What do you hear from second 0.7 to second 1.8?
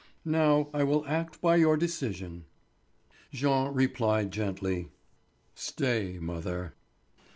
I will act by your